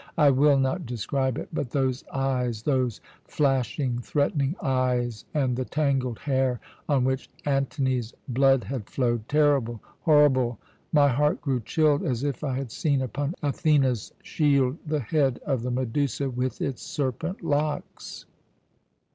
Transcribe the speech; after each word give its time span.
I 0.17 0.31
will 0.31 0.57
not 0.57 0.87
describe 0.87 1.37
it; 1.37 1.49
but 1.53 1.69
those 1.69 2.03
eyes, 2.07 2.63
those 2.63 3.01
flashing, 3.27 3.99
threatening 3.99 4.55
eyes, 4.59 5.25
and 5.31 5.55
the 5.55 5.63
tangled 5.63 6.17
hair 6.17 6.59
on 6.89 7.03
which 7.03 7.29
Antony's 7.45 8.11
blood 8.27 8.63
had 8.63 8.89
flowed 8.89 9.29
terrible, 9.29 9.79
horrible! 9.99 10.57
My 10.91 11.07
heart 11.07 11.39
grew 11.39 11.59
chill, 11.59 12.01
as 12.03 12.23
if 12.23 12.43
I 12.43 12.55
had 12.55 12.71
seen 12.71 12.99
upon 13.03 13.35
Athene's 13.43 14.11
shield 14.23 14.79
the 14.87 15.01
head 15.01 15.39
of 15.45 15.61
the 15.61 15.69
Medusa 15.69 16.31
with 16.31 16.61
its 16.61 16.81
serpent 16.81 17.43
locks. 17.43 18.25